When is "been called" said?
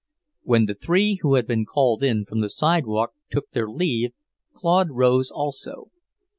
1.45-2.01